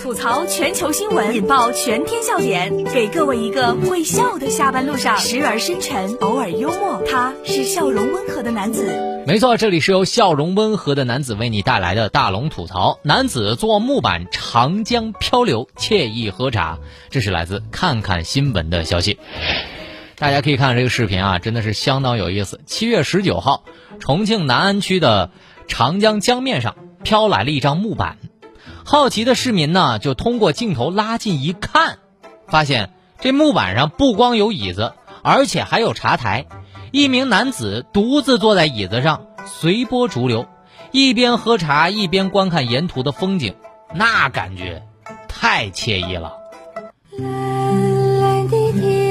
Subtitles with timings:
[0.00, 7.02] 吐槽全球新闻，引爆全天笑点，给各位一个会笑的下班路上，时而深沉，偶尔幽默。
[7.08, 9.24] 他是笑容温和的男子。
[9.26, 12.98] 没错，这里是由笑容温和的男子为你带来的大龙吐槽。
[13.02, 16.78] 男子坐木板长江漂流，惬意喝茶。
[17.10, 19.18] 这是来自看看新闻的消息。
[20.16, 22.60] 大家可以看这个视频啊，真的是相当有意思。
[22.66, 23.64] 七月十九号，
[23.98, 25.30] 重庆南安区的
[25.66, 28.18] 长江江面上飘来了一张木板。
[28.84, 31.98] 好奇的市民呢，就通过镜头拉近一看，
[32.48, 36.46] 发现这木板上不光有椅子，而且还有茶台。
[36.90, 40.46] 一名男子独自坐在椅子上，随波逐流，
[40.90, 43.54] 一边喝茶一边观看沿途的风景，
[43.94, 44.82] 那感觉
[45.26, 46.34] 太惬意了。
[47.18, 49.01] 蓝蓝的天，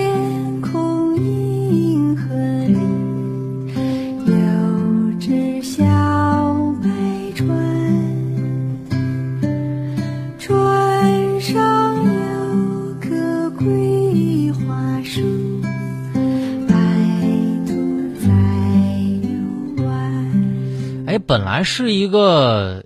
[21.32, 22.84] 本来是一个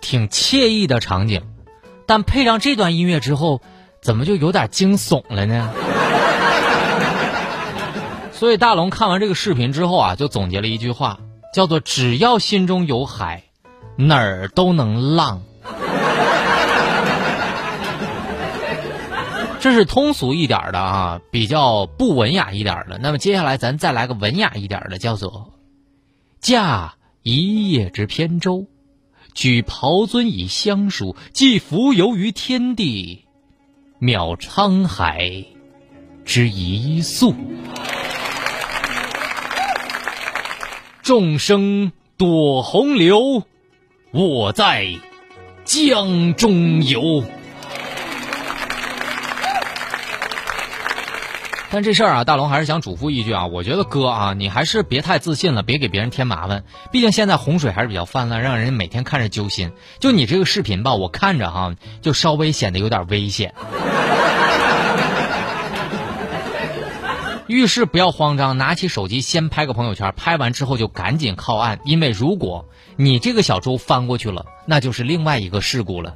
[0.00, 1.42] 挺惬意的场景，
[2.06, 3.60] 但配上这段音乐之后，
[4.02, 5.70] 怎么就有点惊悚了呢？
[8.34, 11.20] 所以大龙看完这个视频之后啊，就总结了一句话，
[11.54, 13.44] 叫做“只要心中有海，
[13.94, 15.40] 哪儿都能浪”。
[19.60, 22.98] 这是通俗一点的啊，比较不文雅一点的。
[22.98, 25.52] 那么接下来咱再来个文雅一点的，叫做。
[26.40, 28.66] 驾一叶之扁舟，
[29.32, 33.24] 举匏樽以相属，寄蜉蝣于天地，
[33.98, 35.46] 渺沧海
[36.26, 37.34] 之一粟。
[41.02, 43.44] 众生躲洪流，
[44.10, 44.86] 我在
[45.64, 47.24] 江中游。
[51.74, 56.62] 但这事儿啊，大龙还是想嘱咐一句啊，我觉得哥啊，你还是别太自信了，别给别人添麻烦。
[56.92, 59.72] 毕竟现在洪水还是比较泛滥，让人每天看着揪心。
[59.98, 63.54] 就你这个视频吧，我看着哈，就稍微显得有点危险。
[67.48, 76.14] 遇事不要慌张，拿起手机先拍个朋友圈，拍完之后就赶紧靠岸，因为如果你这个小舟翻过去了，那就是另外一个事故了。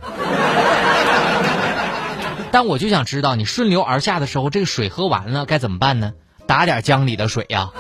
[2.50, 6.12] 但我就想知道，你顺流而下的时候，这个水喝完了该怎么办呢？
[6.46, 7.70] 打点江里的水呀。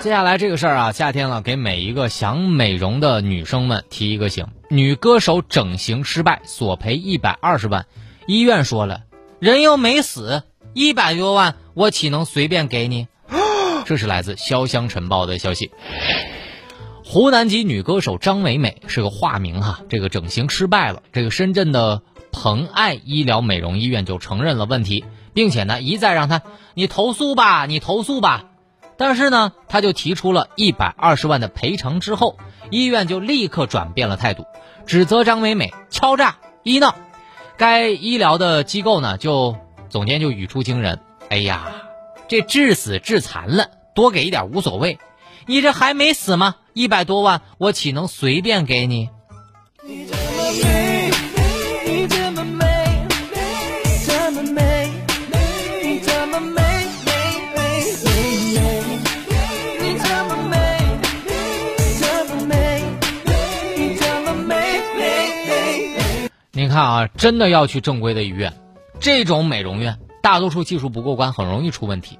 [0.00, 7.86] 接下来这个事儿啊，夏天了，给每一个想美容的女生们提一个醒：女歌手整形失败，索赔一百二十万。
[8.28, 9.00] 医院说了，
[9.40, 13.08] 人又没死，一百多万我岂能随便给你？
[13.84, 15.72] 这是来自《潇湘晨报》的消息。
[17.08, 22.02] 湖南籍女歌手张美美是个化名哈，这个整形失败了，这个深圳的
[22.32, 26.42] 鹏爱医疗美容医院就承认了问题，并且呢一再让她
[26.74, 28.46] 你投诉吧，你投诉吧，
[28.96, 32.38] 但是呢他就提出了一百二十万的赔偿之后，
[32.70, 34.44] 医院就立刻转变了态度，
[34.84, 36.96] 指责张美美敲诈医闹，
[37.56, 39.56] 该医疗的机构呢就
[39.88, 41.68] 总监就语出惊人，哎呀，
[42.26, 44.98] 这致死致残了，多给一点无所谓。
[45.46, 46.56] 你这还没死吗？
[46.76, 49.08] 一百多万，我岂能随便给你？
[66.52, 68.52] 你看啊，真的要去正规的医院，
[69.00, 72.18] 这种美容院大多数技术不过关，很容易出问题。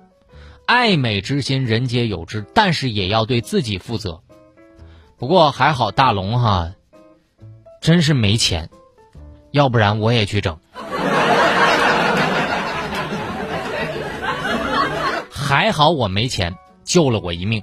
[0.65, 4.23] 爱美之心，人皆有之，但是也要对自己负责。
[5.19, 6.73] 不过还好，大龙哈，
[7.81, 8.69] 真是没钱，
[9.51, 10.59] 要不然我也去整。
[15.31, 16.55] 还好我没钱，
[16.85, 17.63] 救了我一命。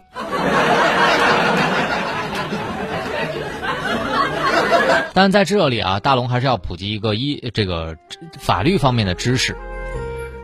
[5.14, 7.96] 但在这里啊，大龙还是要普及一个医这个
[8.40, 9.56] 法律方面的知识，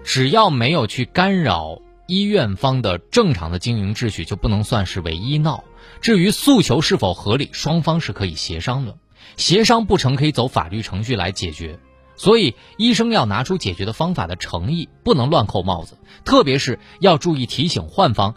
[0.04, 1.80] 只要没有去干扰。
[2.06, 5.64] 医院方的正常的经营秩序就不能算是为医闹。
[6.02, 8.98] 至于诉求是否合理，双方是可以协商的，
[9.38, 11.80] 协商不成可以走法律程序来解决。
[12.16, 18.36] 所以医生要拿出解决的方法的诚意，不能乱扣帽子，特别是要注意提醒患方，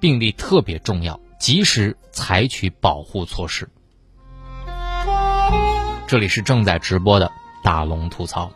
[0.00, 3.70] 病例特别重要，及时采取保护措施。
[6.06, 7.32] 这里是正在直播的
[7.62, 8.52] 大龙吐槽。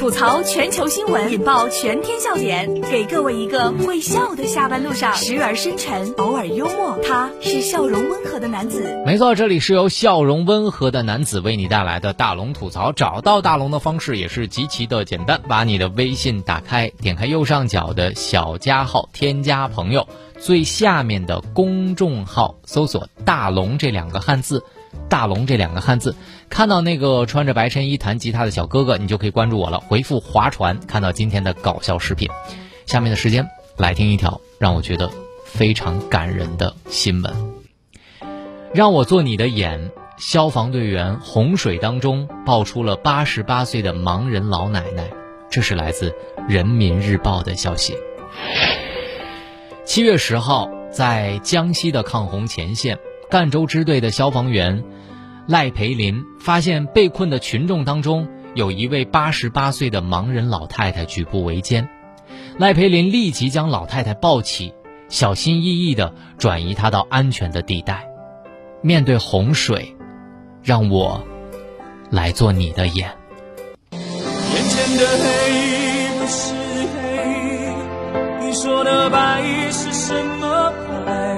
[0.00, 6.98] 吐槽全球新闻，引爆全天笑点，给各位一个会笑的下班路上，时而深沉，偶尔幽默。
[7.06, 8.98] 他是笑容温和的男子。
[9.04, 12.92] 没错，这里是由笑容温和的男子为你带来的大龙吐槽。
[12.92, 20.08] 找到大龙的方式也是极其的简单，把你的微信打开，点开右上角的小加号，添加朋友，
[20.38, 24.64] 最下面的公众号搜索“大龙”这两个汉字。
[25.08, 26.14] 大龙这两个汉字，
[26.48, 29.80] 看到那个穿着白衬衣弹吉他的小哥哥，你就可以关注我了。
[29.80, 32.28] 回复“划船”，看到今天的搞笑视频。
[32.86, 35.10] 下面的时间来听一条让我觉得
[35.44, 37.32] 非常感人的新闻。
[38.72, 45.10] 让我做你的眼，消防队员洪水当中爆出了八十八岁的盲人老奶奶。
[45.50, 46.10] 这是来自
[46.48, 47.96] 《人民日报》的消息。
[49.84, 52.96] 七月十号，在江西的抗洪前线。
[53.30, 54.82] 赣州支队的消防员
[55.46, 61.88] 赖培林发现被困的群众当中有一位八十八岁的盲人老太太举步维艰，
[62.58, 64.74] 赖培林立即将老太太抱起，
[65.08, 68.08] 小心翼翼地转移她到安全的地带。
[68.82, 69.94] 面对洪水，
[70.64, 71.24] 让我
[72.10, 73.12] 来做你的眼。
[73.92, 74.00] 眼
[74.68, 76.52] 前的黑不是
[76.96, 80.72] 黑，你说的白是什么
[81.06, 81.29] 白？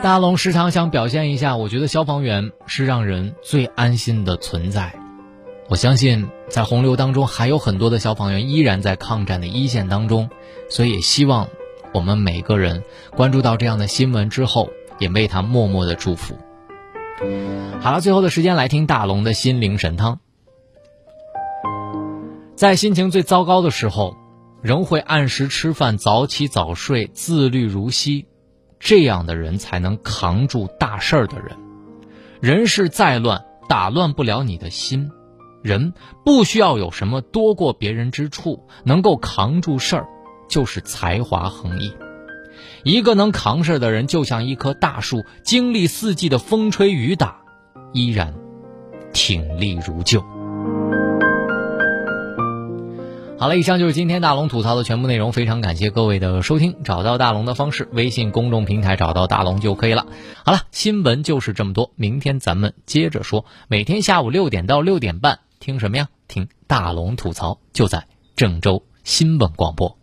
[0.00, 4.94] 大龙时常想表现一下，我觉得消防员是让人最安心的存在。
[5.68, 10.30] 我相信在洪流当中还有很多的消防员依然在抗战的一线当中，
[10.70, 11.48] 所以也希望
[11.92, 12.84] 我们每个人
[13.16, 16.36] 关注到这样的新闻之后，也为他默默的祝福。
[17.80, 20.20] 好了，最后的时间来听大龙的心灵神汤，
[22.54, 24.16] 在心情最糟糕的时候。
[24.62, 28.26] 仍会按时吃饭、早起早睡、自律如昔，
[28.80, 31.56] 这样的人才能扛住大事儿的人。
[32.40, 35.10] 人世再乱，打乱不了你的心。
[35.62, 35.92] 人
[36.24, 40.06] 不需要有什么多过别人之处，能够扛住事儿，
[40.48, 41.92] 就是才华横溢。
[42.84, 47.40] 一个能扛事儿的人，就像一棵大树，经历四季的风吹雨打，
[47.92, 48.34] 依然
[49.12, 50.24] 挺立如旧。
[53.40, 55.32] 好了，以上就是今天大龙吐槽的全部内容。
[55.32, 56.82] 非常感谢各位的收听。
[56.82, 60.06] 找到大龙的方式，微信公众平台找到大龙就可以了。
[60.44, 63.44] 好了，新闻就是这么多，明天咱们接着说。
[63.68, 66.08] 每天下午六点到六点半，听什么呀？
[66.26, 69.97] 听大龙吐槽，就在郑州新闻广播。